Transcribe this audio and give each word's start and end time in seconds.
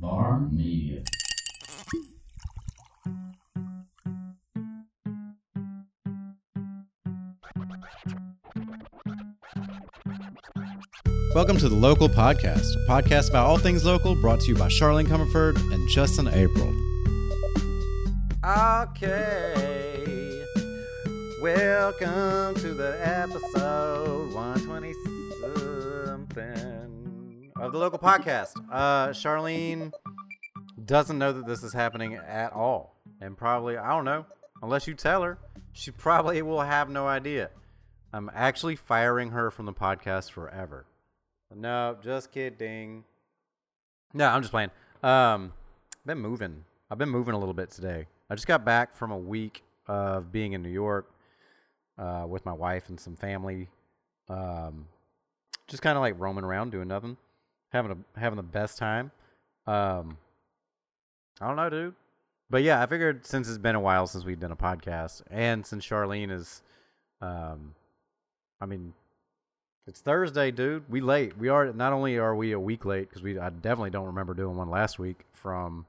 Bar 0.00 0.40
Media. 0.50 1.02
Welcome 11.34 11.56
to 11.58 11.68
the 11.68 11.74
Local 11.74 12.08
Podcast, 12.08 12.74
a 12.74 12.86
podcast 12.88 13.30
about 13.30 13.46
all 13.46 13.58
things 13.58 13.84
local, 13.84 14.14
brought 14.14 14.40
to 14.40 14.48
you 14.48 14.54
by 14.56 14.68
Charlene 14.68 15.06
Comerford 15.06 15.56
and 15.72 15.88
Justin 15.90 16.28
April. 16.28 16.68
Okay. 18.44 20.44
Welcome 21.40 22.54
to 22.62 22.74
the 22.74 22.96
episode 23.00 24.32
120 24.32 24.92
something 25.40 26.71
of 27.62 27.70
the 27.70 27.78
local 27.78 27.98
podcast. 27.98 28.56
Uh, 28.72 29.10
Charlene 29.10 29.92
doesn't 30.84 31.16
know 31.16 31.32
that 31.32 31.46
this 31.46 31.62
is 31.62 31.72
happening 31.72 32.14
at 32.14 32.52
all. 32.52 32.96
And 33.20 33.38
probably, 33.38 33.76
I 33.76 33.90
don't 33.90 34.04
know, 34.04 34.26
unless 34.62 34.88
you 34.88 34.94
tell 34.94 35.22
her, 35.22 35.38
she 35.72 35.92
probably 35.92 36.42
will 36.42 36.62
have 36.62 36.90
no 36.90 37.06
idea. 37.06 37.50
I'm 38.12 38.28
actually 38.34 38.74
firing 38.74 39.30
her 39.30 39.52
from 39.52 39.66
the 39.66 39.72
podcast 39.72 40.32
forever. 40.32 40.86
No, 41.54 41.96
just 42.02 42.32
kidding. 42.32 43.04
No, 44.12 44.26
I'm 44.26 44.42
just 44.42 44.50
playing. 44.50 44.70
Um, 45.04 45.52
I've 46.00 46.06
been 46.06 46.18
moving. 46.18 46.64
I've 46.90 46.98
been 46.98 47.10
moving 47.10 47.34
a 47.34 47.38
little 47.38 47.54
bit 47.54 47.70
today. 47.70 48.08
I 48.28 48.34
just 48.34 48.48
got 48.48 48.64
back 48.64 48.92
from 48.92 49.12
a 49.12 49.18
week 49.18 49.62
of 49.86 50.32
being 50.32 50.52
in 50.54 50.62
New 50.62 50.68
York 50.68 51.14
uh, 51.96 52.26
with 52.28 52.44
my 52.44 52.52
wife 52.52 52.88
and 52.88 52.98
some 52.98 53.14
family. 53.14 53.68
Um, 54.28 54.86
just 55.68 55.80
kind 55.80 55.96
of 55.96 56.02
like 56.02 56.18
roaming 56.18 56.44
around, 56.44 56.72
doing 56.72 56.88
nothing, 56.88 57.16
having 57.72 57.90
a 57.92 58.20
having 58.20 58.36
the 58.36 58.42
best 58.42 58.78
time. 58.78 59.10
Um, 59.66 60.18
I 61.40 61.46
don't 61.48 61.56
know, 61.56 61.70
dude. 61.70 61.94
But 62.50 62.62
yeah, 62.62 62.82
I 62.82 62.86
figured 62.86 63.26
since 63.26 63.48
it's 63.48 63.58
been 63.58 63.74
a 63.74 63.80
while 63.80 64.06
since 64.06 64.24
we've 64.24 64.38
done 64.38 64.52
a 64.52 64.56
podcast, 64.56 65.22
and 65.30 65.66
since 65.66 65.86
Charlene 65.86 66.30
is, 66.30 66.62
um, 67.22 67.74
I 68.60 68.66
mean, 68.66 68.92
it's 69.86 70.00
Thursday, 70.00 70.50
dude. 70.50 70.84
We 70.90 71.00
late. 71.00 71.38
We 71.38 71.48
are 71.48 71.72
not 71.72 71.92
only 71.92 72.18
are 72.18 72.36
we 72.36 72.52
a 72.52 72.60
week 72.60 72.84
late 72.84 73.08
because 73.08 73.22
we 73.22 73.38
I 73.38 73.50
definitely 73.50 73.90
don't 73.90 74.06
remember 74.06 74.34
doing 74.34 74.56
one 74.56 74.68
last 74.68 74.98
week 74.98 75.24
from 75.32 75.86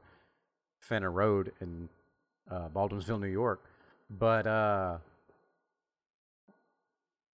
Fenner 0.79 1.11
Road 1.11 1.51
in 1.59 1.89
uh, 2.49 2.69
Baldwinsville, 2.69 3.19
New 3.19 3.27
York, 3.27 3.63
but 4.09 4.47
uh, 4.47 4.97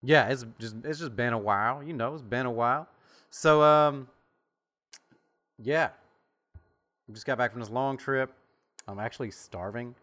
yeah, 0.02 0.28
it's 0.30 0.46
just 0.58 0.76
it's 0.84 1.00
just 1.00 1.16
been 1.16 1.34
a 1.34 1.38
while. 1.38 1.84
You 1.84 1.94
know, 1.94 2.14
it's 2.14 2.24
been 2.24 2.46
a 2.48 2.52
while. 2.52 2.88
So 3.30 3.62
um, 3.62 4.08
yeah, 5.62 5.90
we 7.08 7.14
just 7.14 7.26
got 7.26 7.38
back 7.38 7.52
from 7.52 7.60
this 7.60 7.70
long 7.70 7.98
trip. 7.98 8.32
I'm 8.88 9.00
actually 9.00 9.32
starving. 9.32 9.96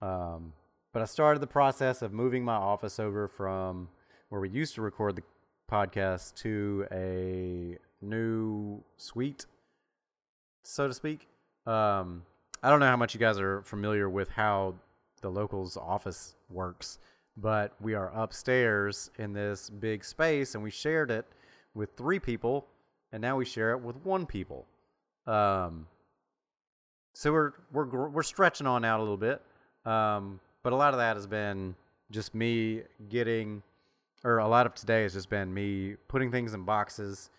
Um, 0.00 0.52
but 0.92 1.02
I 1.02 1.06
started 1.06 1.40
the 1.40 1.46
process 1.46 2.02
of 2.02 2.12
moving 2.12 2.44
my 2.44 2.54
office 2.54 3.00
over 3.00 3.26
from 3.28 3.88
where 4.28 4.40
we 4.40 4.48
used 4.48 4.74
to 4.74 4.82
record 4.82 5.16
the 5.16 5.22
podcast 5.70 6.34
to 6.36 6.86
a 6.92 7.78
new 8.04 8.82
suite, 8.96 9.46
so 10.62 10.88
to 10.88 10.94
speak. 10.94 11.28
Um, 11.66 12.22
I 12.62 12.70
don't 12.70 12.80
know 12.80 12.86
how 12.86 12.96
much 12.96 13.14
you 13.14 13.20
guys 13.20 13.38
are 13.38 13.62
familiar 13.62 14.10
with 14.10 14.28
how 14.28 14.74
the 15.22 15.30
locals 15.30 15.76
office 15.76 16.34
works, 16.50 16.98
but 17.36 17.74
we 17.80 17.94
are 17.94 18.10
upstairs 18.14 19.10
in 19.18 19.32
this 19.32 19.70
big 19.70 20.04
space 20.04 20.54
and 20.54 20.62
we 20.62 20.70
shared 20.70 21.10
it 21.10 21.26
with 21.74 21.90
three 21.96 22.18
people, 22.18 22.66
and 23.12 23.22
now 23.22 23.36
we 23.36 23.46
share 23.46 23.72
it 23.72 23.80
with 23.80 23.96
one 24.04 24.26
people. 24.26 24.66
Um, 25.26 25.86
so 27.14 27.32
we're 27.32 27.52
we're 27.72 28.08
we're 28.08 28.22
stretching 28.22 28.66
on 28.66 28.84
out 28.84 28.98
a 28.98 29.02
little 29.02 29.16
bit, 29.16 29.42
um, 29.84 30.40
but 30.62 30.72
a 30.72 30.76
lot 30.76 30.94
of 30.94 30.98
that 30.98 31.16
has 31.16 31.26
been 31.26 31.74
just 32.10 32.34
me 32.34 32.82
getting, 33.08 33.62
or 34.24 34.38
a 34.38 34.48
lot 34.48 34.66
of 34.66 34.74
today 34.74 35.02
has 35.02 35.12
just 35.12 35.28
been 35.28 35.52
me 35.52 35.96
putting 36.08 36.30
things 36.30 36.54
in 36.54 36.62
boxes 36.62 37.30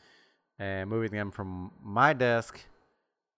and 0.60 0.90
moving 0.90 1.12
them 1.12 1.32
from 1.32 1.72
my 1.84 2.14
desk 2.14 2.60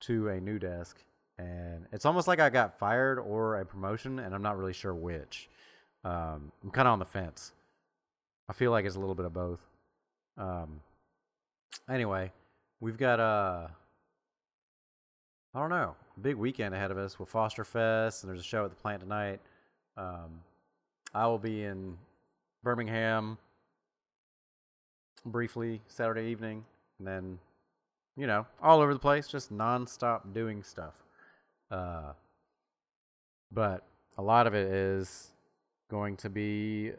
to 0.01 0.27
a 0.29 0.39
new 0.39 0.59
desk, 0.59 0.97
and 1.37 1.87
it's 1.91 2.05
almost 2.05 2.27
like 2.27 2.39
I 2.39 2.49
got 2.49 2.77
fired 2.77 3.17
or 3.17 3.59
a 3.59 3.65
promotion, 3.65 4.19
and 4.19 4.35
I'm 4.35 4.43
not 4.43 4.57
really 4.57 4.73
sure 4.73 4.93
which. 4.93 5.49
Um, 6.03 6.51
I'm 6.63 6.69
kind 6.71 6.87
of 6.87 6.93
on 6.93 6.99
the 6.99 7.05
fence. 7.05 7.53
I 8.47 8.53
feel 8.53 8.69
like 8.71 8.85
it's 8.85 8.95
a 8.95 8.99
little 8.99 9.15
bit 9.15 9.25
of 9.25 9.33
both. 9.33 9.61
Um, 10.37 10.81
anyway, 11.89 12.31
we've 12.79 12.97
got 12.97 13.19
uh 13.19 13.67
I 15.55 15.59
don't 15.61 15.69
know, 15.69 15.95
big 16.21 16.35
weekend 16.35 16.75
ahead 16.75 16.91
of 16.91 16.97
us 16.97 17.17
with 17.17 17.29
Foster 17.29 17.63
Fest, 17.63 18.23
and 18.23 18.29
there's 18.29 18.41
a 18.41 18.43
show 18.43 18.65
at 18.65 18.71
the 18.71 18.75
plant 18.75 18.99
tonight. 18.99 19.39
Um, 19.95 20.41
I 21.13 21.27
will 21.27 21.37
be 21.39 21.63
in 21.63 21.97
Birmingham 22.61 23.37
briefly 25.25 25.79
Saturday 25.87 26.25
evening, 26.29 26.65
and 26.99 27.07
then, 27.07 27.39
you 28.17 28.27
know, 28.27 28.45
all 28.61 28.81
over 28.81 28.93
the 28.93 28.99
place, 28.99 29.29
just 29.29 29.49
nonstop 29.49 30.33
doing 30.33 30.61
stuff. 30.61 30.95
Uh, 31.71 32.11
but 33.49 33.85
a 34.17 34.21
lot 34.21 34.47
of 34.47 34.53
it 34.53 34.67
is 34.67 35.31
going 35.89 36.17
to 36.17 36.29
be 36.29 36.91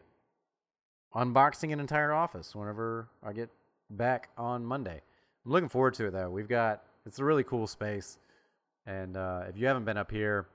unboxing 1.15 1.75
an 1.75 1.81
entire 1.81 2.15
office 2.15 2.55
whenever 2.55 3.09
I 3.23 3.34
get 3.34 3.50
back 3.91 4.31
on 4.38 4.65
Monday. 4.65 5.03
I'm 5.44 5.53
looking 5.53 5.69
forward 5.69 5.93
to 5.94 6.06
it 6.06 6.12
though. 6.12 6.31
We've 6.31 6.49
got 6.49 6.84
it's 7.05 7.19
a 7.19 7.25
really 7.25 7.44
cool 7.44 7.67
space, 7.67 8.17
and 8.87 9.17
uh, 9.17 9.43
if 9.49 9.57
you 9.57 9.67
haven't 9.67 9.85
been 9.85 9.97
up 9.97 10.11
here, 10.11 10.47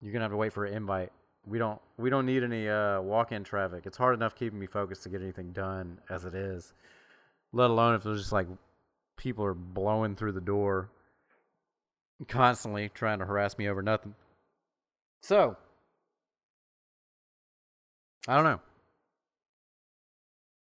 you're 0.00 0.12
gonna 0.12 0.24
have 0.24 0.32
to 0.32 0.36
wait 0.36 0.52
for 0.52 0.64
an 0.64 0.74
invite. 0.74 1.12
We 1.46 1.58
don't 1.58 1.80
we 1.96 2.10
don't 2.10 2.26
need 2.26 2.42
any 2.42 2.68
uh, 2.68 3.00
walk-in 3.00 3.44
traffic. 3.44 3.84
It's 3.86 3.96
hard 3.96 4.14
enough 4.14 4.34
keeping 4.34 4.58
me 4.58 4.66
focused 4.66 5.04
to 5.04 5.08
get 5.08 5.22
anything 5.22 5.52
done 5.52 6.00
as 6.10 6.24
it 6.24 6.34
is, 6.34 6.72
let 7.52 7.70
alone 7.70 7.94
if 7.94 8.02
there's 8.02 8.20
just 8.20 8.32
like 8.32 8.48
people 9.16 9.44
are 9.44 9.54
blowing 9.54 10.14
through 10.14 10.32
the 10.32 10.40
door 10.40 10.90
constantly 12.26 12.90
trying 12.92 13.20
to 13.20 13.24
harass 13.24 13.56
me 13.58 13.68
over 13.68 13.82
nothing. 13.82 14.14
So, 15.22 15.56
I 18.26 18.34
don't 18.34 18.44
know. 18.44 18.60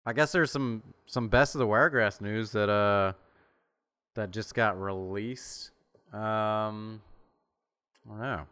I 0.05 0.13
guess 0.13 0.33
there's 0.33 0.51
some 0.51 0.83
some 1.07 1.29
best 1.29 1.55
of 1.55 1.59
the 1.59 1.67
wiregrass 1.67 2.21
news 2.21 2.53
that 2.53 2.69
uh 2.69 3.13
that 4.15 4.31
just 4.31 4.55
got 4.55 4.81
released. 4.81 5.71
Um, 6.13 7.03
I 8.07 8.11
don't 8.11 8.21
know. 8.21 8.47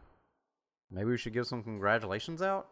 Maybe 0.91 1.09
we 1.09 1.17
should 1.17 1.33
give 1.33 1.47
some 1.47 1.63
congratulations 1.63 2.41
out. 2.41 2.67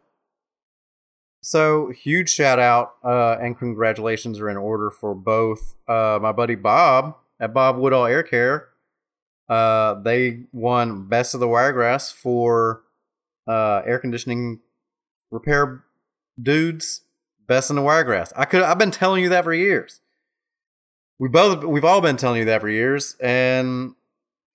So 1.41 1.89
huge 1.89 2.29
shout 2.29 2.59
out 2.59 2.95
uh, 3.03 3.37
and 3.39 3.57
congratulations 3.57 4.39
are 4.39 4.49
in 4.49 4.57
order 4.57 4.89
for 4.89 5.13
both 5.13 5.75
uh, 5.87 6.17
my 6.21 6.31
buddy 6.31 6.55
Bob 6.55 7.17
at 7.39 7.53
Bob 7.53 7.77
Woodall 7.77 8.05
Air 8.05 8.23
Care. 8.23 8.69
Uh, 9.47 9.93
they 10.01 10.45
won 10.51 11.07
best 11.07 11.33
of 11.35 11.39
the 11.39 11.47
wiregrass 11.47 12.11
for 12.11 12.81
uh, 13.47 13.81
air 13.85 13.99
conditioning 13.99 14.59
repair 15.29 15.83
dudes. 16.41 17.01
Best 17.47 17.69
in 17.69 17.75
the 17.75 17.83
wiregrass. 17.83 18.33
I 18.35 18.45
could. 18.45 18.63
I've 18.63 18.79
been 18.79 18.89
telling 18.89 19.21
you 19.21 19.29
that 19.29 19.43
for 19.43 19.53
years. 19.53 20.01
We 21.19 21.29
both. 21.29 21.63
We've 21.63 21.85
all 21.85 22.01
been 22.01 22.17
telling 22.17 22.39
you 22.39 22.45
that 22.45 22.61
for 22.61 22.69
years, 22.69 23.15
and 23.21 23.93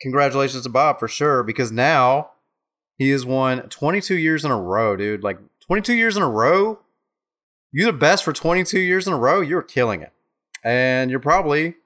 congratulations 0.00 0.62
to 0.64 0.68
Bob 0.68 0.98
for 0.98 1.08
sure 1.08 1.42
because 1.42 1.70
now 1.70 2.30
he 2.96 3.10
has 3.10 3.24
won 3.24 3.62
22 3.68 4.16
years 4.16 4.44
in 4.44 4.50
a 4.50 4.60
row, 4.60 4.96
dude. 4.96 5.22
Like 5.22 5.38
22 5.60 5.94
years 5.94 6.16
in 6.16 6.22
a 6.22 6.28
row. 6.28 6.80
You're 7.72 7.92
the 7.92 7.98
best 7.98 8.24
for 8.24 8.32
22 8.32 8.80
years 8.80 9.06
in 9.06 9.12
a 9.12 9.16
row. 9.16 9.40
You're 9.40 9.62
killing 9.62 10.02
it. 10.02 10.12
And 10.64 11.10
you're 11.10 11.20
probably 11.20 11.76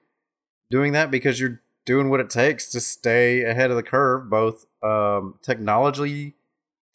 doing 0.69 0.93
that 0.93 1.11
because 1.11 1.39
you're 1.39 1.61
doing 1.85 2.09
what 2.09 2.19
it 2.19 2.29
takes 2.29 2.69
to 2.71 2.81
stay 2.81 3.43
ahead 3.43 3.69
of 3.69 3.77
the 3.77 3.83
curve, 3.83 4.29
both 4.29 4.65
um, 4.83 5.35
technologically, 5.41 6.33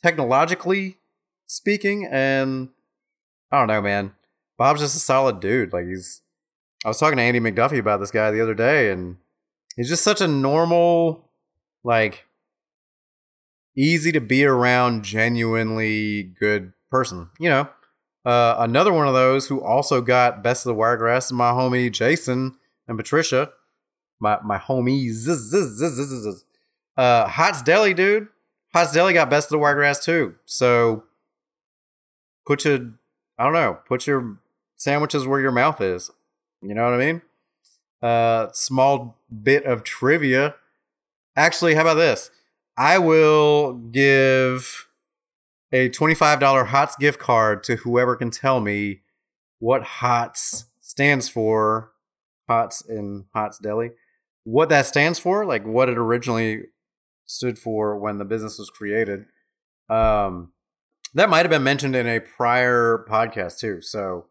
technologically 0.03 0.99
speaking, 1.47 2.07
and 2.07 2.69
I 3.51 3.59
don't 3.59 3.69
know, 3.69 3.81
man. 3.81 4.13
Bob's 4.59 4.81
just 4.81 4.97
a 4.97 5.01
solid 5.01 5.41
dude. 5.41 5.73
Like 5.73 5.87
he's. 5.87 6.23
I 6.85 6.89
was 6.89 6.99
talking 6.99 7.19
to 7.19 7.23
Andy 7.23 7.41
McDuffie 7.41 7.79
about 7.79 8.01
this 8.01 8.11
guy 8.11 8.31
the 8.31 8.41
other 8.41 8.55
day, 8.55 8.91
and 8.91 9.17
he's 9.77 9.89
just 9.89 10.05
such 10.05 10.21
a 10.21 10.29
normal, 10.29 11.31
like, 11.85 12.27
easy 13.77 14.13
to 14.13 14.21
be 14.21 14.45
around, 14.45 15.05
genuinely 15.05 16.23
good 16.23 16.73
person. 16.91 17.31
You 17.39 17.49
know, 17.51 17.69
uh, 18.25 18.57
another 18.59 18.93
one 18.93 19.09
of 19.09 19.15
those 19.15 19.47
who 19.47 19.63
also 19.63 20.01
got 20.01 20.43
best 20.43 20.67
of 20.67 20.71
the 20.71 20.75
wiregrass 20.75 21.33
my 21.33 21.51
homie 21.51 21.91
Jason 21.91 22.57
and 22.87 22.99
Patricia, 22.99 23.51
my 24.19 24.39
my 24.45 24.59
homies. 24.59 25.27
Uh, 26.97 27.29
Hots 27.29 27.63
Deli, 27.63 27.95
dude. 27.95 28.29
Hots 28.75 28.93
Deli 28.93 29.13
got 29.15 29.31
best 29.31 29.47
of 29.47 29.53
the 29.53 29.59
wiregrass 29.59 30.05
too. 30.05 30.35
So 30.45 31.05
put 32.47 32.65
your, 32.65 32.91
I 33.39 33.45
don't 33.45 33.53
know, 33.53 33.79
put 33.87 34.07
your 34.07 34.39
sandwiches 34.77 35.27
where 35.27 35.41
your 35.41 35.53
mouth 35.53 35.81
is. 35.81 36.11
You 36.63 36.75
know 36.75 36.85
what 36.85 36.95
I 36.95 36.99
mean? 36.99 37.23
Uh, 38.03 38.49
small 38.53 39.19
bit 39.43 39.65
of 39.65 39.85
trivia. 39.85 40.55
Actually, 41.37 41.75
how 41.75 41.83
about 41.83 41.95
this? 41.95 42.31
I 42.77 42.99
will 42.99 43.75
give 43.75 44.89
a 45.73 45.91
$25 45.91 46.67
HOTS 46.67 46.97
gift 46.97 47.19
card 47.19 47.63
to 47.65 47.77
whoever 47.77 48.17
can 48.17 48.31
tell 48.31 48.61
me 48.61 49.03
what 49.59 49.83
HOTS 49.83 50.67
stands 50.81 51.29
for. 51.29 51.93
HOTS 52.49 52.83
in 52.89 53.27
HOTS 53.33 53.59
Deli. 53.59 53.91
What 54.45 54.71
that 54.71 54.87
stands 54.87 55.19
for, 55.19 55.45
like 55.45 55.65
what 55.65 55.89
it 55.89 55.99
originally 55.99 56.65
stood 57.27 57.59
for 57.59 57.97
when 57.97 58.19
the 58.19 58.25
business 58.25 58.59
was 58.59 58.71
created. 58.71 59.27
Um, 59.89 60.53
that 61.15 61.31
might 61.31 61.41
have 61.41 61.51
been 61.51 61.63
mentioned 61.63 61.95
in 61.95 62.07
a 62.07 62.21
prior 62.21 63.05
podcast 63.09 63.59
too. 63.59 63.81
So, 63.81 64.27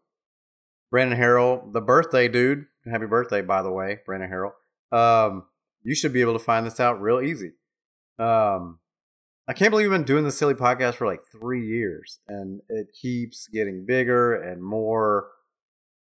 Brandon 0.90 1.18
Harrell, 1.18 1.72
the 1.72 1.80
birthday 1.80 2.28
dude, 2.28 2.66
happy 2.90 3.06
birthday, 3.06 3.42
by 3.42 3.62
the 3.62 3.70
way, 3.70 3.98
Brandon 4.04 4.30
Harrell. 4.30 4.52
Um, 4.92 5.44
you 5.82 5.94
should 5.94 6.12
be 6.12 6.20
able 6.20 6.32
to 6.32 6.38
find 6.38 6.66
this 6.66 6.80
out 6.80 7.00
real 7.00 7.20
easy. 7.20 7.52
Um, 8.18 8.80
I 9.48 9.52
can't 9.52 9.70
believe 9.70 9.90
we've 9.90 9.98
been 9.98 10.04
doing 10.04 10.24
this 10.24 10.38
silly 10.38 10.54
podcast 10.54 10.94
for 10.94 11.06
like 11.06 11.20
three 11.32 11.66
years, 11.66 12.18
and 12.28 12.60
it 12.68 12.88
keeps 12.92 13.48
getting 13.48 13.86
bigger 13.86 14.34
and 14.34 14.62
more 14.62 15.28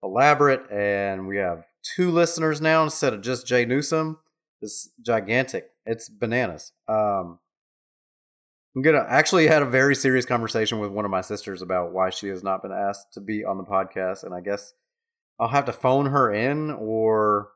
elaborate. 0.03 0.71
And 0.71 1.27
we 1.27 1.37
have 1.39 1.67
two 1.83 2.11
listeners 2.11 2.61
now 2.61 2.83
instead 2.83 3.15
of 3.15 3.23
just 3.23 3.47
Jay 3.47 3.65
Newsom. 3.65 4.19
It's 4.61 4.91
gigantic. 5.01 5.71
It's 5.87 6.09
bananas. 6.09 6.73
Um, 6.89 7.39
I'm 8.75 8.83
gonna 8.83 9.05
actually 9.09 9.49
had 9.49 9.63
a 9.63 9.67
very 9.67 9.97
serious 9.97 10.25
conversation 10.25 10.79
with 10.79 10.93
one 10.93 11.05
of 11.05 11.11
my 11.11 11.23
sisters 11.23 11.61
about 11.61 11.93
why 11.93 12.11
she 12.11 12.29
has 12.29 12.45
not 12.45 12.63
been 12.63 12.71
asked 12.71 13.13
to 13.15 13.21
be 13.21 13.45
on 13.45 13.59
the 13.59 13.65
podcast, 13.65 14.23
and 14.23 14.33
I 14.33 14.41
guess 14.41 14.75
I'll 15.41 15.49
have 15.49 15.65
to 15.65 15.73
phone 15.73 16.07
her 16.07 16.33
in, 16.33 16.71
or 16.71 17.51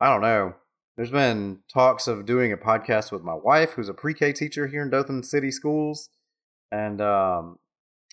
I 0.00 0.08
don't 0.08 0.22
know. 0.22 0.54
There's 0.96 1.10
been 1.10 1.58
talks 1.70 2.06
of 2.06 2.24
doing 2.24 2.52
a 2.52 2.56
podcast 2.56 3.12
with 3.12 3.22
my 3.22 3.34
wife, 3.34 3.72
who's 3.72 3.90
a 3.90 3.94
pre-K 3.94 4.32
teacher 4.32 4.66
here 4.66 4.82
in 4.82 4.88
Dothan 4.88 5.24
City 5.24 5.50
Schools, 5.50 6.08
and 6.72 7.02
um, 7.02 7.58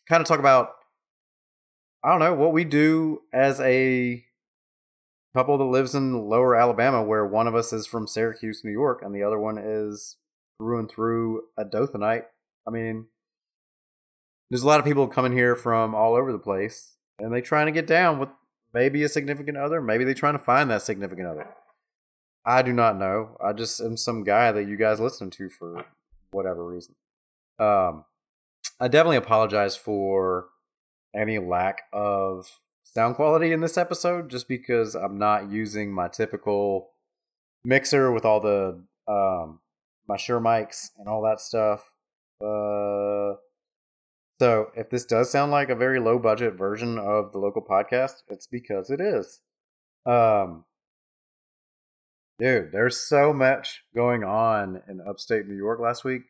kind 0.09 0.19
of 0.19 0.27
talk 0.27 0.39
about 0.39 0.71
I 2.03 2.09
don't 2.09 2.19
know 2.19 2.33
what 2.33 2.51
we 2.51 2.65
do 2.65 3.21
as 3.31 3.61
a 3.61 4.25
couple 5.33 5.57
that 5.57 5.63
lives 5.63 5.95
in 5.95 6.27
Lower 6.27 6.57
Alabama, 6.57 7.01
where 7.01 7.25
one 7.25 7.47
of 7.47 7.55
us 7.55 7.71
is 7.71 7.87
from 7.87 8.05
Syracuse, 8.05 8.65
New 8.65 8.71
York, 8.71 9.01
and 9.01 9.15
the 9.15 9.23
other 9.23 9.39
one 9.39 9.57
is 9.57 10.17
through 10.57 10.79
and 10.79 10.91
through 10.91 11.43
a 11.57 11.63
Dothanite 11.63 12.25
I 12.67 12.71
mean, 12.71 13.07
there's 14.49 14.63
a 14.63 14.67
lot 14.67 14.79
of 14.79 14.85
people 14.85 15.07
coming 15.07 15.33
here 15.33 15.55
from 15.55 15.95
all 15.95 16.15
over 16.15 16.31
the 16.31 16.39
place, 16.39 16.95
and 17.19 17.33
they're 17.33 17.41
trying 17.41 17.65
to 17.65 17.71
get 17.71 17.87
down 17.87 18.19
with 18.19 18.29
maybe 18.73 19.03
a 19.03 19.09
significant 19.09 19.57
other. 19.57 19.81
Maybe 19.81 20.03
they're 20.03 20.13
trying 20.13 20.37
to 20.37 20.39
find 20.39 20.69
that 20.69 20.81
significant 20.81 21.27
other. 21.27 21.47
I 22.45 22.61
do 22.61 22.73
not 22.73 22.97
know. 22.97 23.37
I 23.43 23.53
just 23.53 23.79
am 23.79 23.97
some 23.97 24.23
guy 24.23 24.51
that 24.51 24.67
you 24.67 24.77
guys 24.77 24.99
listen 24.99 25.29
to 25.31 25.49
for 25.49 25.85
whatever 26.31 26.65
reason. 26.65 26.95
Um, 27.57 28.05
I 28.79 28.87
definitely 28.87 29.17
apologize 29.17 29.75
for 29.75 30.47
any 31.15 31.39
lack 31.39 31.83
of 31.93 32.59
sound 32.83 33.15
quality 33.15 33.53
in 33.53 33.61
this 33.61 33.77
episode, 33.77 34.29
just 34.29 34.47
because 34.47 34.95
I'm 34.95 35.17
not 35.17 35.49
using 35.49 35.93
my 35.93 36.07
typical 36.07 36.91
mixer 37.63 38.11
with 38.11 38.25
all 38.25 38.39
the 38.39 38.83
um, 39.07 39.59
my 40.07 40.17
Shure 40.17 40.41
mics 40.41 40.89
and 40.97 41.07
all 41.07 41.21
that 41.23 41.39
stuff. 41.39 41.93
Uh, 42.41 43.37
so 44.39 44.71
if 44.75 44.89
this 44.89 45.05
does 45.05 45.31
sound 45.31 45.51
like 45.51 45.69
a 45.69 45.75
very 45.75 45.99
low 45.99 46.19
budget 46.19 46.57
version 46.57 46.97
of 46.97 47.31
the 47.31 47.39
local 47.39 47.61
podcast, 47.61 48.23
it's 48.29 48.47
because 48.47 48.89
it 48.89 48.99
is. 48.99 49.41
Um, 50.05 50.65
dude, 52.39 52.71
there's 52.71 52.97
so 52.97 53.33
much 53.33 53.83
going 53.95 54.23
on 54.23 54.81
in 54.87 54.99
upstate 55.07 55.47
New 55.47 55.55
York 55.55 55.79
last 55.79 56.03
week. 56.03 56.23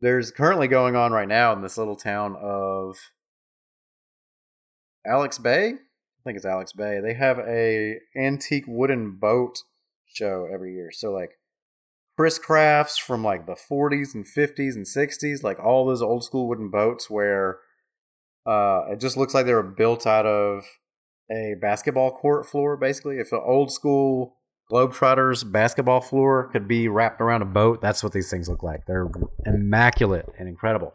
There's 0.00 0.32
currently 0.32 0.66
going 0.66 0.96
on 0.96 1.12
right 1.12 1.28
now 1.28 1.52
in 1.52 1.62
this 1.62 1.78
little 1.78 1.94
town 1.94 2.36
of 2.40 2.96
Alex 5.06 5.38
Bay. 5.38 5.68
I 5.68 6.22
think 6.24 6.36
it's 6.36 6.46
Alex 6.46 6.72
Bay. 6.72 7.00
They 7.00 7.14
have 7.14 7.38
a 7.38 7.98
antique 8.16 8.64
wooden 8.66 9.12
boat 9.12 9.58
show 10.06 10.48
every 10.52 10.74
year. 10.74 10.90
So 10.92 11.12
like 11.12 11.38
Chris 12.16 12.38
Crafts 12.38 12.98
from 12.98 13.24
like 13.24 13.46
the 13.46 13.56
40s 13.56 14.14
and 14.14 14.24
50s 14.24 14.74
and 14.74 14.86
60s, 14.86 15.42
like 15.42 15.58
all 15.58 15.86
those 15.86 16.02
old 16.02 16.24
school 16.24 16.48
wooden 16.48 16.70
boats 16.70 17.08
where 17.08 17.60
uh, 18.46 18.82
it 18.90 19.00
just 19.00 19.16
looks 19.16 19.34
like 19.34 19.46
they 19.46 19.54
were 19.54 19.62
built 19.62 20.06
out 20.06 20.26
of 20.26 20.64
a 21.30 21.54
basketball 21.60 22.10
court 22.10 22.46
floor, 22.46 22.76
basically. 22.76 23.18
If 23.18 23.32
an 23.32 23.40
old 23.44 23.72
school 23.72 24.36
Globetrotters 24.70 25.50
basketball 25.50 26.00
floor 26.00 26.48
could 26.50 26.66
be 26.66 26.88
wrapped 26.88 27.20
around 27.20 27.42
a 27.42 27.46
boat, 27.46 27.80
that's 27.80 28.02
what 28.02 28.12
these 28.12 28.30
things 28.30 28.48
look 28.48 28.62
like. 28.62 28.86
They're 28.86 29.10
immaculate 29.44 30.26
and 30.38 30.48
incredible. 30.48 30.92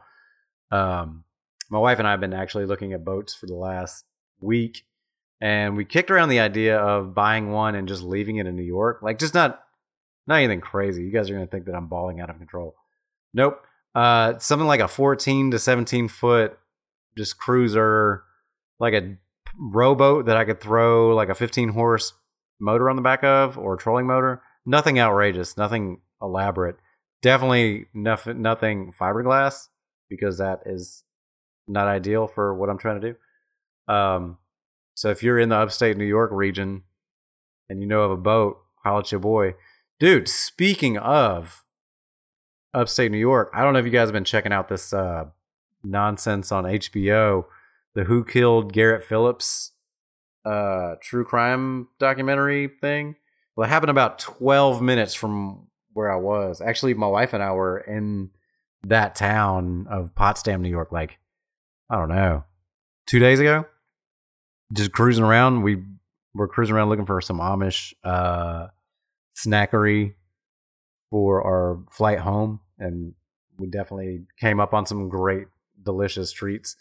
Um, 0.71 1.23
my 1.69 1.79
wife 1.79 1.99
and 1.99 2.07
I 2.07 2.11
have 2.11 2.19
been 2.19 2.33
actually 2.33 2.65
looking 2.65 2.93
at 2.93 3.05
boats 3.05 3.35
for 3.35 3.45
the 3.45 3.55
last 3.55 4.05
week, 4.39 4.83
and 5.41 5.77
we 5.77 5.85
kicked 5.85 6.09
around 6.11 6.29
the 6.29 6.39
idea 6.39 6.77
of 6.77 7.13
buying 7.13 7.51
one 7.51 7.75
and 7.75 7.87
just 7.87 8.03
leaving 8.03 8.37
it 8.37 8.47
in 8.47 8.55
New 8.55 8.63
York. 8.63 9.01
Like, 9.01 9.19
just 9.19 9.33
not 9.33 9.59
not 10.27 10.35
anything 10.35 10.61
crazy. 10.61 11.03
You 11.03 11.11
guys 11.11 11.29
are 11.29 11.33
going 11.33 11.45
to 11.45 11.51
think 11.51 11.65
that 11.65 11.75
I'm 11.75 11.87
balling 11.87 12.19
out 12.19 12.29
of 12.29 12.37
control. 12.37 12.75
Nope. 13.33 13.61
Uh, 13.95 14.37
something 14.39 14.67
like 14.67 14.79
a 14.79 14.87
14 14.87 15.51
to 15.51 15.59
17 15.59 16.07
foot 16.07 16.57
just 17.17 17.37
cruiser, 17.37 18.23
like 18.79 18.93
a 18.93 19.17
rowboat 19.57 20.25
that 20.27 20.37
I 20.37 20.45
could 20.45 20.61
throw 20.61 21.15
like 21.15 21.29
a 21.29 21.35
15 21.35 21.69
horse 21.69 22.13
motor 22.59 22.89
on 22.89 22.95
the 22.95 23.01
back 23.01 23.23
of 23.23 23.57
or 23.57 23.75
trolling 23.75 24.05
motor. 24.05 24.41
Nothing 24.65 24.99
outrageous, 24.99 25.57
nothing 25.57 26.01
elaborate. 26.21 26.75
Definitely 27.21 27.87
nothing, 27.93 28.41
nothing 28.41 28.93
fiberglass 28.99 29.67
because 30.09 30.37
that 30.37 30.61
is 30.65 31.03
not 31.67 31.87
ideal 31.87 32.27
for 32.27 32.53
what 32.53 32.69
I'm 32.69 32.77
trying 32.77 33.01
to 33.01 33.13
do. 33.13 33.93
Um, 33.93 34.37
so 34.93 35.09
if 35.09 35.23
you're 35.23 35.39
in 35.39 35.49
the 35.49 35.55
upstate 35.55 35.97
New 35.97 36.05
York 36.05 36.31
region 36.33 36.83
and 37.69 37.81
you 37.81 37.87
know 37.87 38.01
of 38.01 38.11
a 38.11 38.17
boat, 38.17 38.59
holla 38.83 38.99
at 38.99 39.11
your 39.11 39.19
boy. 39.19 39.55
Dude, 39.99 40.27
speaking 40.27 40.97
of 40.97 41.63
upstate 42.73 43.11
New 43.11 43.17
York, 43.17 43.51
I 43.53 43.63
don't 43.63 43.73
know 43.73 43.79
if 43.79 43.85
you 43.85 43.91
guys 43.91 44.07
have 44.07 44.13
been 44.13 44.23
checking 44.23 44.53
out 44.53 44.69
this 44.69 44.93
uh, 44.93 45.25
nonsense 45.83 46.51
on 46.51 46.65
HBO, 46.65 47.45
the 47.95 48.03
Who 48.03 48.23
Killed 48.23 48.73
Garrett 48.73 49.03
Phillips 49.03 49.71
uh, 50.47 50.95
true 51.01 51.25
crime 51.25 51.87
documentary 51.99 52.69
thing. 52.79 53.15
Well, 53.55 53.67
it 53.67 53.69
happened 53.69 53.89
about 53.89 54.19
12 54.19 54.81
minutes 54.81 55.13
from 55.13 55.67
where 55.93 56.11
I 56.11 56.15
was. 56.15 56.61
Actually, 56.61 56.93
my 56.93 57.07
wife 57.07 57.33
and 57.33 57.43
I 57.43 57.51
were 57.51 57.79
in 57.79 58.29
that 58.83 59.15
town 59.15 59.87
of 59.89 60.15
Potsdam, 60.15 60.61
New 60.61 60.69
York, 60.69 60.91
like, 60.91 61.17
I 61.89 61.97
don't 61.97 62.09
know, 62.09 62.45
two 63.07 63.19
days 63.19 63.39
ago. 63.39 63.65
Just 64.73 64.91
cruising 64.91 65.23
around. 65.23 65.63
We 65.63 65.83
were 66.33 66.47
cruising 66.47 66.75
around 66.75 66.89
looking 66.89 67.05
for 67.05 67.19
some 67.19 67.39
Amish 67.39 67.93
uh, 68.03 68.67
snackery 69.37 70.15
for 71.09 71.41
our 71.41 71.83
flight 71.89 72.19
home, 72.19 72.59
and 72.77 73.13
we 73.57 73.67
definitely 73.67 74.25
came 74.39 74.59
up 74.59 74.73
on 74.73 74.85
some 74.85 75.09
great, 75.09 75.47
delicious 75.81 76.31
treats. 76.31 76.75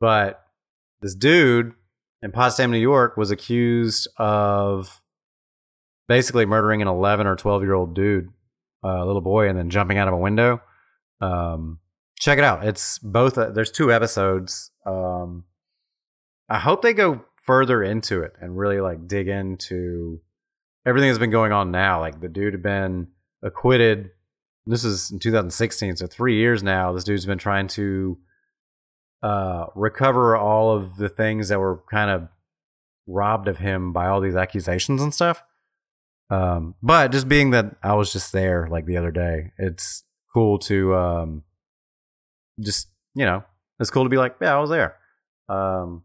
But 0.00 0.42
this 1.00 1.14
dude 1.14 1.72
in 2.22 2.32
Potsdam, 2.32 2.70
New 2.70 2.78
York, 2.78 3.16
was 3.16 3.30
accused 3.30 4.08
of 4.16 5.02
basically 6.08 6.46
murdering 6.46 6.82
an 6.82 6.88
11 6.88 7.26
or 7.26 7.36
12 7.36 7.62
year 7.62 7.74
old 7.74 7.94
dude, 7.94 8.28
a 8.82 9.04
little 9.04 9.20
boy, 9.20 9.48
and 9.48 9.58
then 9.58 9.70
jumping 9.70 9.98
out 9.98 10.08
of 10.08 10.14
a 10.14 10.18
window. 10.18 10.60
Um, 11.20 11.78
check 12.18 12.38
it 12.38 12.44
out. 12.44 12.64
It's 12.64 12.98
both. 12.98 13.38
Uh, 13.38 13.50
there's 13.50 13.70
two 13.70 13.92
episodes. 13.92 14.70
Um, 14.86 15.44
I 16.48 16.58
hope 16.58 16.82
they 16.82 16.94
go 16.94 17.24
further 17.42 17.82
into 17.82 18.22
it 18.22 18.34
and 18.40 18.58
really 18.58 18.80
like 18.80 19.06
dig 19.06 19.28
into 19.28 20.20
everything 20.86 21.08
that's 21.08 21.18
been 21.18 21.30
going 21.30 21.52
on 21.52 21.70
now. 21.70 22.00
Like 22.00 22.20
the 22.20 22.28
dude 22.28 22.54
had 22.54 22.62
been 22.62 23.08
acquitted. 23.42 24.10
This 24.66 24.84
is 24.84 25.10
in 25.10 25.18
2016, 25.18 25.96
so 25.96 26.06
three 26.06 26.36
years 26.36 26.62
now. 26.62 26.92
This 26.92 27.04
dude's 27.04 27.26
been 27.26 27.38
trying 27.38 27.68
to 27.68 28.18
uh, 29.22 29.66
recover 29.74 30.36
all 30.36 30.74
of 30.74 30.96
the 30.96 31.08
things 31.08 31.48
that 31.48 31.58
were 31.58 31.82
kind 31.90 32.10
of 32.10 32.28
robbed 33.06 33.48
of 33.48 33.58
him 33.58 33.92
by 33.92 34.06
all 34.06 34.20
these 34.20 34.36
accusations 34.36 35.02
and 35.02 35.14
stuff. 35.14 35.42
Um, 36.30 36.74
but 36.82 37.10
just 37.10 37.28
being 37.28 37.50
that 37.50 37.76
I 37.82 37.94
was 37.94 38.12
just 38.12 38.32
there 38.32 38.68
like 38.70 38.84
the 38.84 38.98
other 38.98 39.10
day, 39.10 39.52
it's 39.56 40.04
cool 40.34 40.58
to 40.60 40.94
um, 40.94 41.44
just 42.60 42.88
you 43.14 43.24
know, 43.24 43.42
it's 43.80 43.90
cool 43.90 44.04
to 44.04 44.10
be 44.10 44.18
like, 44.18 44.36
yeah, 44.40 44.54
I 44.54 44.60
was 44.60 44.70
there. 44.70 44.96
Um, 45.48 46.04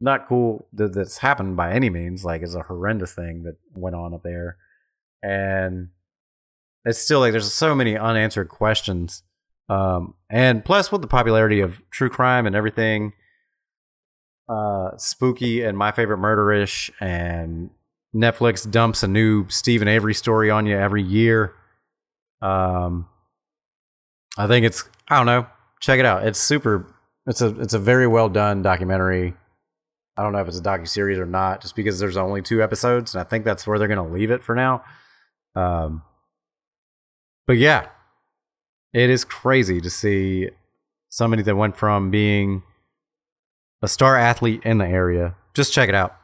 not 0.00 0.28
cool 0.28 0.68
that 0.72 0.94
that's 0.94 1.18
happened 1.18 1.56
by 1.56 1.72
any 1.72 1.90
means. 1.90 2.24
Like 2.24 2.42
it's 2.42 2.54
a 2.54 2.62
horrendous 2.62 3.12
thing 3.12 3.42
that 3.44 3.56
went 3.74 3.96
on 3.96 4.14
up 4.14 4.22
there, 4.22 4.56
and 5.22 5.88
it's 6.84 6.98
still 6.98 7.20
like 7.20 7.32
there's 7.32 7.52
so 7.52 7.74
many 7.74 7.96
unanswered 7.96 8.48
questions. 8.48 9.22
Um, 9.68 10.14
and 10.30 10.64
plus 10.64 10.90
with 10.90 11.02
the 11.02 11.08
popularity 11.08 11.60
of 11.60 11.82
true 11.90 12.08
crime 12.08 12.46
and 12.46 12.56
everything, 12.56 13.12
uh, 14.48 14.96
spooky 14.96 15.62
and 15.62 15.76
my 15.76 15.92
favorite 15.92 16.18
murderish, 16.18 16.90
and 17.00 17.70
Netflix 18.14 18.68
dumps 18.70 19.02
a 19.02 19.08
new 19.08 19.48
Steven 19.48 19.88
Avery 19.88 20.14
story 20.14 20.50
on 20.50 20.66
you 20.66 20.76
every 20.76 21.02
year. 21.02 21.54
Um, 22.40 23.08
I 24.36 24.46
think 24.46 24.64
it's 24.64 24.88
I 25.08 25.16
don't 25.16 25.26
know. 25.26 25.46
Check 25.80 25.98
it 25.98 26.06
out. 26.06 26.26
It's 26.26 26.38
super. 26.38 26.94
It's 27.26 27.42
a 27.42 27.48
it's 27.60 27.74
a 27.74 27.78
very 27.78 28.06
well 28.06 28.28
done 28.28 28.62
documentary. 28.62 29.34
I 30.18 30.22
don't 30.22 30.32
know 30.32 30.40
if 30.40 30.48
it's 30.48 30.58
a 30.58 30.62
docu 30.62 30.88
series 30.88 31.18
or 31.18 31.26
not, 31.26 31.62
just 31.62 31.76
because 31.76 32.00
there's 32.00 32.16
only 32.16 32.42
two 32.42 32.60
episodes, 32.62 33.14
and 33.14 33.20
I 33.20 33.24
think 33.24 33.44
that's 33.44 33.66
where 33.66 33.78
they're 33.78 33.88
gonna 33.88 34.06
leave 34.06 34.32
it 34.32 34.42
for 34.42 34.54
now. 34.56 34.82
Um, 35.54 36.02
but 37.46 37.56
yeah, 37.56 37.86
it 38.92 39.10
is 39.10 39.24
crazy 39.24 39.80
to 39.80 39.88
see 39.88 40.50
somebody 41.08 41.42
that 41.42 41.56
went 41.56 41.76
from 41.76 42.10
being 42.10 42.64
a 43.80 43.88
star 43.88 44.16
athlete 44.16 44.60
in 44.64 44.78
the 44.78 44.86
area. 44.86 45.36
Just 45.54 45.72
check 45.72 45.88
it 45.88 45.94
out. 45.94 46.16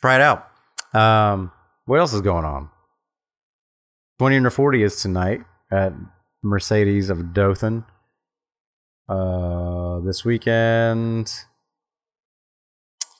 Try 0.00 0.16
it 0.16 0.20
out. 0.20 0.48
Um, 0.94 1.50
what 1.86 2.00
else 2.00 2.12
is 2.12 2.20
going 2.20 2.44
on? 2.44 2.68
20 4.18 4.36
under 4.36 4.50
40 4.50 4.82
is 4.82 5.00
tonight 5.00 5.42
at 5.70 5.92
Mercedes 6.42 7.08
of 7.08 7.32
Dothan. 7.32 7.84
Uh, 9.08 10.00
this 10.00 10.24
weekend, 10.24 11.32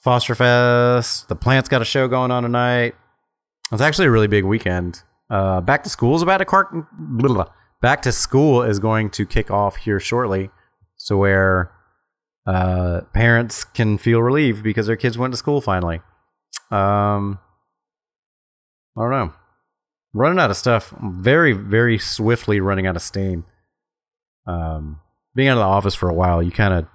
Foster 0.02 0.35
Fest. 0.35 1.28
The 1.28 1.37
Plant's 1.37 1.69
got 1.69 1.83
a 1.83 1.85
show 1.85 2.09
going 2.09 2.31
on 2.31 2.43
tonight. 2.43 2.95
It's 3.73 3.83
actually 3.83 4.07
a 4.07 4.11
really 4.11 4.28
big 4.28 4.45
weekend. 4.45 5.02
Uh, 5.31 5.61
back 5.61 5.83
to 5.85 5.90
school 5.90 6.17
is 6.17 6.23
about 6.23 6.38
to 6.38 6.45
car- 6.45 6.88
blah, 6.93 7.35
blah. 7.35 7.47
back 7.83 8.02
to 8.02 8.12
school 8.12 8.62
is 8.62 8.78
going 8.78 9.11
to 9.11 9.26
kick 9.26 9.50
off 9.50 9.76
here 9.76 10.00
shortly. 10.00 10.50
So 10.97 11.19
where 11.19 11.71
uh, 12.47 13.02
parents 13.12 13.64
can 13.64 13.99
feel 13.99 14.23
relieved 14.23 14.62
because 14.62 14.87
their 14.87 14.97
kids 14.97 15.19
went 15.19 15.33
to 15.33 15.37
school 15.37 15.61
finally. 15.61 16.00
Um, 16.71 17.38
I 18.97 19.02
don't 19.02 19.11
know. 19.11 19.33
Running 20.14 20.38
out 20.38 20.50
of 20.50 20.57
stuff 20.57 20.95
very, 21.02 21.52
very 21.52 21.99
swiftly 21.99 22.61
running 22.61 22.87
out 22.87 22.97
of 22.97 23.02
steam. 23.02 23.45
Um, 24.47 25.00
being 25.35 25.49
out 25.49 25.59
of 25.59 25.59
the 25.59 25.64
office 25.64 25.95
for 25.95 26.09
a 26.09 26.14
while, 26.14 26.43
you 26.43 26.50
kind 26.50 26.73
of, 26.73 26.87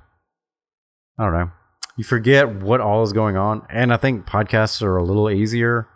I 1.19 1.23
don't 1.25 1.33
know, 1.33 1.51
you 1.97 2.03
forget 2.03 2.49
what 2.49 2.81
all 2.81 3.03
is 3.03 3.13
going 3.13 3.37
on. 3.37 3.65
And 3.69 3.93
I 3.93 3.97
think 3.97 4.25
podcasts 4.25 4.81
are 4.81 4.97
a 4.97 5.03
little 5.03 5.29
easier 5.29 5.87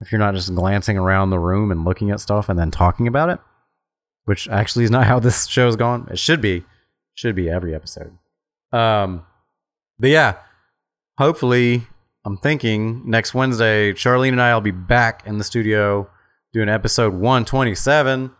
if 0.00 0.12
you're 0.12 0.18
not 0.18 0.34
just 0.34 0.54
glancing 0.54 0.98
around 0.98 1.30
the 1.30 1.38
room 1.38 1.70
and 1.70 1.84
looking 1.84 2.10
at 2.10 2.20
stuff 2.20 2.48
and 2.48 2.58
then 2.58 2.70
talking 2.70 3.06
about 3.06 3.30
it, 3.30 3.38
which 4.24 4.48
actually 4.48 4.84
is 4.84 4.90
not 4.90 5.06
how 5.06 5.18
this 5.18 5.46
show's 5.48 5.76
gone. 5.76 6.08
It 6.10 6.18
should 6.18 6.40
be, 6.40 6.64
should 7.14 7.34
be 7.34 7.48
every 7.48 7.74
episode. 7.74 8.16
Um, 8.72 9.24
but 9.98 10.10
yeah, 10.10 10.36
hopefully, 11.16 11.86
I'm 12.24 12.36
thinking 12.36 13.08
next 13.08 13.34
Wednesday, 13.34 13.92
Charlene 13.92 14.32
and 14.32 14.42
I 14.42 14.52
will 14.52 14.60
be 14.60 14.72
back 14.72 15.26
in 15.26 15.38
the 15.38 15.44
studio 15.44 16.10
doing 16.52 16.68
episode 16.68 17.14
127. 17.14 18.32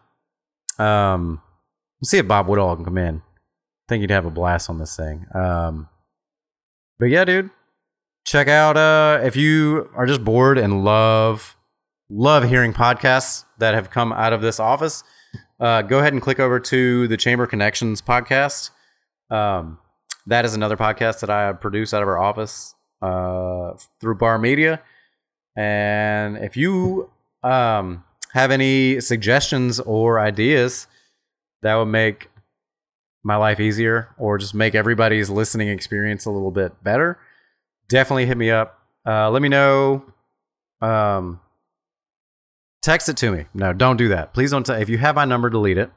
Um, 0.79 1.41
let's 2.01 2.11
see 2.11 2.19
if 2.19 2.29
Bob 2.29 2.49
Woodall 2.49 2.77
can 2.77 2.85
come 2.85 2.99
in. 2.99 3.17
I 3.17 3.89
think 3.89 4.01
he'd 4.03 4.11
have 4.11 4.27
a 4.27 4.31
blast 4.31 4.69
on 4.69 4.79
this 4.79 4.97
thing. 4.97 5.25
Um, 5.35 5.89
but 6.99 7.07
yeah, 7.07 7.25
dude, 7.25 7.51
check 8.25 8.49
out 8.49 8.77
uh, 8.77 9.21
if 9.23 9.37
you 9.37 9.91
are 9.95 10.07
just 10.07 10.25
bored 10.25 10.59
and 10.59 10.85
love 10.85 11.57
love 12.09 12.45
hearing 12.45 12.73
podcasts 12.73 13.45
that 13.59 13.75
have 13.75 13.91
come 13.91 14.13
out 14.13 14.33
of 14.33 14.41
this 14.41 14.61
office. 14.61 15.03
Uh, 15.59 15.83
go 15.83 15.99
ahead 15.99 16.13
and 16.13 16.23
click 16.23 16.39
over 16.39 16.61
to 16.61 17.09
the 17.09 17.17
Chamber 17.17 17.47
Connections 17.47 18.01
podcast. 18.03 18.71
Um, 19.31 19.79
that 20.27 20.45
is 20.45 20.55
another 20.55 20.77
podcast 20.77 21.21
that 21.21 21.31
I 21.31 21.53
produce 21.53 21.95
out 21.95 22.03
of 22.03 22.09
our 22.09 22.19
office 22.19 22.75
uh, 23.03 23.73
through 24.01 24.17
Bar 24.17 24.39
Media. 24.39 24.83
And 25.57 26.37
if 26.37 26.57
you 26.57 27.11
um, 27.43 28.05
have 28.33 28.51
any 28.51 29.01
suggestions 29.01 29.81
or 29.81 30.21
ideas 30.21 30.87
that 31.63 31.75
would 31.77 31.87
make 31.87 32.29
my 33.27 33.37
life 33.37 33.59
easier 33.59 34.15
or 34.17 34.39
just 34.39 34.55
make 34.55 34.77
everybody's 34.77 35.29
listening 35.29 35.69
experience 35.69 36.25
a 36.27 36.31
little 36.31 36.53
bit 36.53 36.83
better, 36.85 37.19
definitely 37.89 38.25
hit 38.27 38.39
me 38.39 38.53
up. 38.53 38.79
Uh, 39.05 39.29
let 39.31 39.43
me 39.43 39.49
know. 39.49 40.05
Um, 40.81 41.41
text 42.83 43.09
it 43.09 43.17
to 43.19 43.33
me. 43.33 43.47
No, 43.53 43.73
don't 43.73 43.97
do 43.97 44.09
that. 44.09 44.33
Please 44.33 44.53
don't. 44.53 44.65
T- 44.65 44.75
if 44.75 44.89
you 44.89 44.99
have 44.99 45.17
my 45.17 45.25
number, 45.25 45.51
delete 45.51 45.77
it. 45.77 45.91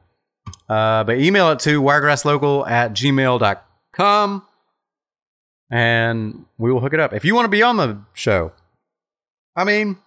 Uh, 0.67 1.03
but 1.03 1.19
email 1.19 1.51
it 1.51 1.59
to 1.59 1.81
wiregrasslocal 1.81 2.67
at 2.67 2.93
gmail.com 2.93 4.47
and 5.69 6.45
we 6.57 6.73
will 6.73 6.79
hook 6.79 6.93
it 6.93 6.99
up. 6.99 7.13
If 7.13 7.23
you 7.23 7.35
want 7.35 7.45
to 7.45 7.49
be 7.49 7.61
on 7.61 7.77
the 7.77 8.01
show, 8.13 8.53
I 9.55 9.65
mean, 9.65 9.97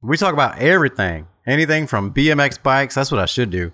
we 0.00 0.16
talk 0.16 0.32
about 0.32 0.58
everything, 0.58 1.26
anything 1.44 1.88
from 1.88 2.14
BMX 2.14 2.62
bikes. 2.62 2.94
That's 2.94 3.10
what 3.10 3.20
I 3.20 3.26
should 3.26 3.50
do. 3.50 3.72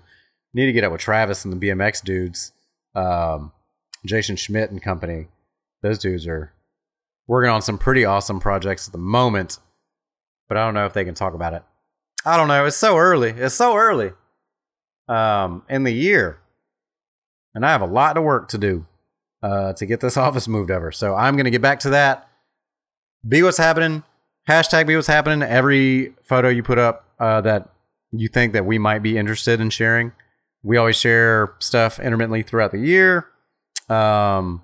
Need 0.55 0.67
to 0.67 0.71
get 0.71 0.85
up 0.85 0.93
with 0.93 1.01
Travis 1.01 1.43
and 1.43 1.53
the 1.53 1.67
BMX 1.67 2.01
dudes, 2.01 2.53
um, 2.95 3.51
Jason 4.05 4.37
Schmidt 4.37 4.71
and 4.71 4.81
company. 4.81 5.27
Those 5.81 5.99
dudes 5.99 6.25
are 6.27 6.53
working 7.27 7.51
on 7.51 7.61
some 7.61 7.77
pretty 7.77 8.05
awesome 8.05 8.39
projects 8.39 8.87
at 8.87 8.93
the 8.93 8.97
moment, 8.97 9.59
but 10.47 10.55
I 10.55 10.63
don't 10.63 10.73
know 10.73 10.85
if 10.85 10.93
they 10.93 11.03
can 11.03 11.13
talk 11.13 11.33
about 11.33 11.53
it. 11.53 11.63
I 12.25 12.37
don't 12.37 12.47
know. 12.47 12.65
It's 12.65 12.77
so 12.77 12.95
early. 12.95 13.31
It's 13.31 13.53
so 13.53 13.75
early 13.75 14.13
um, 15.09 15.63
in 15.67 15.83
the 15.83 15.91
year, 15.91 16.39
and 17.53 17.65
I 17.65 17.71
have 17.71 17.81
a 17.81 17.85
lot 17.85 18.15
of 18.15 18.23
work 18.23 18.47
to 18.47 18.57
do 18.57 18.85
uh, 19.43 19.73
to 19.73 19.85
get 19.85 19.99
this 19.99 20.15
office 20.25 20.47
moved 20.47 20.71
over. 20.71 20.89
So 20.89 21.15
I'm 21.15 21.35
going 21.35 21.43
to 21.43 21.51
get 21.51 21.61
back 21.61 21.81
to 21.81 21.89
that. 21.89 22.29
Be 23.27 23.43
what's 23.43 23.57
happening. 23.57 24.03
Hashtag 24.47 24.87
be 24.87 24.95
what's 24.95 25.07
happening. 25.07 25.41
Every 25.45 26.15
photo 26.23 26.47
you 26.47 26.63
put 26.63 26.77
up 26.77 27.09
uh, 27.19 27.41
that 27.41 27.67
you 28.13 28.29
think 28.29 28.53
that 28.53 28.65
we 28.65 28.77
might 28.77 28.99
be 28.99 29.17
interested 29.17 29.59
in 29.59 29.69
sharing. 29.69 30.13
We 30.65 30.77
always 30.77 30.95
share 30.95 31.53
stuff 31.59 31.99
intermittently 31.99 32.41
throughout 32.41 32.71
the 32.71 32.79
year. 32.79 33.27
Um, 33.87 34.63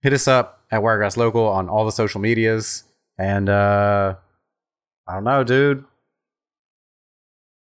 hit 0.00 0.12
us 0.12 0.28
up 0.28 0.62
at 0.70 0.82
Wiregrass 0.82 1.16
Local 1.16 1.44
on 1.46 1.68
all 1.68 1.84
the 1.84 1.92
social 1.92 2.20
medias. 2.20 2.84
And 3.18 3.48
uh, 3.48 4.14
I 5.08 5.14
don't 5.14 5.24
know, 5.24 5.42
dude. 5.42 5.84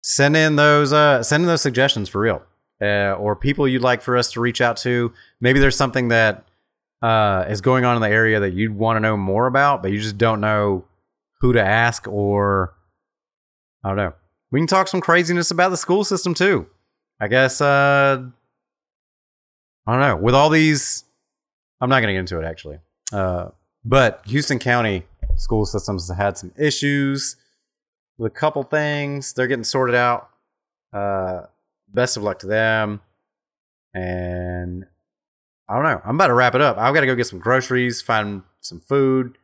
Send 0.01 0.35
in 0.35 0.55
those 0.55 0.91
uh, 0.91 1.23
send 1.23 1.43
in 1.43 1.47
those 1.47 1.61
suggestions 1.61 2.09
for 2.09 2.21
real 2.21 2.41
uh, 2.81 3.13
or 3.13 3.35
people 3.35 3.67
you'd 3.67 3.81
like 3.81 4.01
for 4.01 4.17
us 4.17 4.31
to 4.33 4.41
reach 4.41 4.61
out 4.61 4.77
to. 4.77 5.13
Maybe 5.39 5.59
there's 5.59 5.77
something 5.77 6.09
that 6.09 6.45
uh, 7.01 7.45
is 7.47 7.61
going 7.61 7.85
on 7.85 7.95
in 7.95 8.01
the 8.01 8.09
area 8.09 8.39
that 8.39 8.53
you'd 8.53 8.75
want 8.75 8.97
to 8.97 8.99
know 8.99 9.17
more 9.17 9.47
about, 9.47 9.81
but 9.81 9.91
you 9.91 9.99
just 9.99 10.17
don't 10.17 10.41
know 10.41 10.85
who 11.41 11.53
to 11.53 11.63
ask, 11.63 12.07
or 12.07 12.73
I 13.83 13.89
don't 13.89 13.97
know. 13.97 14.13
We 14.51 14.59
can 14.59 14.67
talk 14.67 14.87
some 14.87 15.01
craziness 15.01 15.51
about 15.51 15.69
the 15.69 15.77
school 15.77 16.03
system 16.03 16.33
too. 16.33 16.67
I 17.19 17.27
guess 17.27 17.61
uh, 17.61 18.23
I 19.87 19.91
don't 19.91 20.01
know. 20.01 20.15
With 20.17 20.35
all 20.35 20.49
these, 20.49 21.05
I'm 21.79 21.89
not 21.89 21.99
to 21.99 22.07
get 22.07 22.15
into 22.15 22.39
it 22.39 22.45
actually. 22.45 22.79
Uh, 23.13 23.49
but 23.83 24.21
Houston 24.25 24.59
County 24.59 25.05
school 25.35 25.65
systems 25.65 26.11
had 26.11 26.37
some 26.37 26.51
issues 26.57 27.35
with 28.17 28.31
a 28.31 28.35
couple 28.35 28.63
things. 28.63 29.33
They're 29.33 29.47
getting 29.47 29.63
sorted 29.63 29.95
out. 29.95 30.29
Uh, 30.91 31.43
best 31.87 32.17
of 32.17 32.23
luck 32.23 32.39
to 32.39 32.47
them. 32.47 33.01
And 33.93 34.85
I 35.69 35.75
don't 35.75 35.83
know. 35.83 36.01
I'm 36.03 36.15
about 36.15 36.27
to 36.27 36.33
wrap 36.33 36.55
it 36.55 36.61
up. 36.61 36.77
I've 36.77 36.93
got 36.93 37.01
to 37.01 37.05
go 37.05 37.15
get 37.15 37.27
some 37.27 37.39
groceries, 37.39 38.01
find 38.01 38.43
some 38.59 38.79
food 38.79 39.37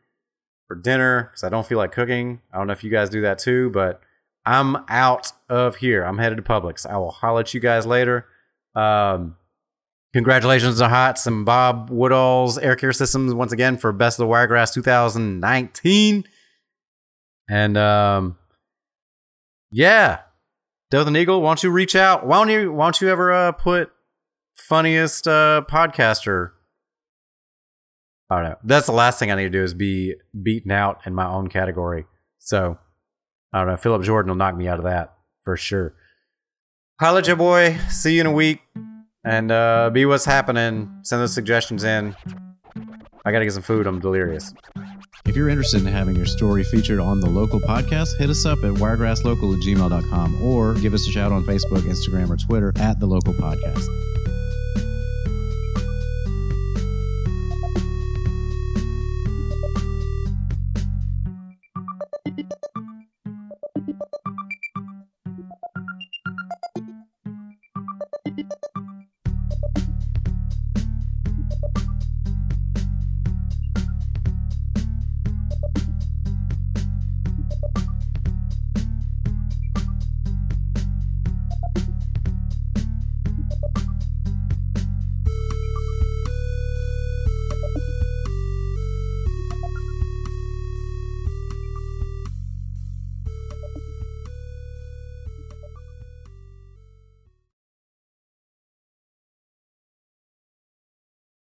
for 0.67 0.75
dinner 0.75 1.29
because 1.31 1.43
I 1.43 1.49
don't 1.49 1.65
feel 1.65 1.77
like 1.77 1.91
cooking. 1.91 2.41
I 2.51 2.57
don't 2.57 2.67
know 2.67 2.73
if 2.73 2.83
you 2.83 2.89
guys 2.89 3.09
do 3.09 3.21
that 3.21 3.39
too, 3.39 3.69
but 3.71 4.01
I'm 4.45 4.77
out 4.89 5.31
of 5.49 5.77
here. 5.77 6.03
I'm 6.03 6.17
headed 6.17 6.37
to 6.37 6.43
Publix. 6.43 6.85
I 6.85 6.97
will 6.97 7.11
holler 7.11 7.41
at 7.41 7.53
you 7.53 7.59
guys 7.59 7.85
later. 7.85 8.25
Um, 8.75 9.35
congratulations 10.13 10.79
to 10.79 10.89
Hots 10.89 11.27
and 11.27 11.45
Bob 11.45 11.89
Woodall's 11.89 12.57
Air 12.57 12.75
Care 12.75 12.93
Systems 12.93 13.33
once 13.33 13.51
again 13.51 13.77
for 13.77 13.91
Best 13.91 14.19
of 14.19 14.23
the 14.23 14.27
Wiregrass 14.27 14.73
2019. 14.73 16.23
And 17.49 17.77
um, 17.77 18.37
yeah, 19.71 20.21
Dothan 20.89 21.15
Eagle, 21.15 21.41
why 21.41 21.49
don't 21.49 21.63
you 21.63 21.69
reach 21.69 21.95
out? 21.95 22.25
Why 22.25 22.37
don't 22.37 22.49
you 22.49 22.71
why 22.71 22.85
don't 22.85 23.01
you 23.01 23.09
ever 23.09 23.31
uh, 23.31 23.51
put 23.51 23.91
funniest 24.55 25.27
uh, 25.27 25.63
podcaster? 25.69 26.51
I 28.29 28.35
don't 28.35 28.49
know. 28.51 28.57
That's 28.63 28.85
the 28.85 28.93
last 28.93 29.19
thing 29.19 29.29
I 29.31 29.35
need 29.35 29.43
to 29.43 29.49
do 29.49 29.63
is 29.63 29.73
be 29.73 30.15
beaten 30.41 30.71
out 30.71 31.01
in 31.05 31.13
my 31.13 31.27
own 31.27 31.49
category. 31.49 32.05
So 32.39 32.77
I 33.53 33.59
don't 33.59 33.67
know. 33.67 33.77
Philip 33.77 34.03
Jordan 34.03 34.29
will 34.29 34.37
knock 34.37 34.55
me 34.55 34.67
out 34.67 34.77
of 34.77 34.85
that 34.85 35.13
for 35.41 35.57
sure. 35.57 35.93
College 36.99 37.27
your 37.27 37.35
boy. 37.35 37.77
See 37.89 38.15
you 38.15 38.21
in 38.21 38.27
a 38.27 38.31
week. 38.31 38.61
And 39.23 39.51
uh, 39.51 39.89
be 39.91 40.05
what's 40.05 40.25
happening. 40.25 40.99
Send 41.03 41.21
those 41.21 41.33
suggestions 41.33 41.83
in. 41.83 42.15
I 43.23 43.31
gotta 43.31 43.45
get 43.45 43.53
some 43.53 43.63
food. 43.63 43.85
I'm 43.85 43.99
delirious. 43.99 44.53
If 45.25 45.35
you're 45.35 45.49
interested 45.49 45.81
in 45.81 45.87
having 45.87 46.15
your 46.15 46.25
story 46.25 46.63
featured 46.63 46.99
on 46.99 47.19
the 47.19 47.29
local 47.29 47.59
podcast, 47.59 48.17
hit 48.17 48.29
us 48.29 48.45
up 48.45 48.57
at 48.59 48.73
wiregrasslocal 48.73 49.53
at 49.53 49.61
gmail.com 49.61 50.43
or 50.43 50.73
give 50.75 50.93
us 50.95 51.07
a 51.07 51.11
shout 51.11 51.31
on 51.31 51.43
Facebook, 51.43 51.81
Instagram, 51.81 52.29
or 52.31 52.37
Twitter 52.37 52.73
at 52.77 52.99
the 52.99 53.05
local 53.05 53.33
podcast. 53.33 53.85